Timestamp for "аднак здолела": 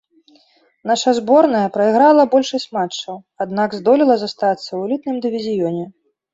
3.47-4.15